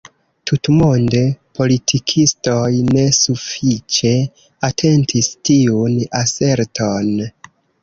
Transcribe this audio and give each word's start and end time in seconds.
Tutmonde 0.51 1.19
politikistoj 1.59 2.71
ne 2.87 3.05
sufiĉe 3.19 4.15
atentis 4.71 5.31
tiun 5.51 5.97
aserton. 6.25 7.17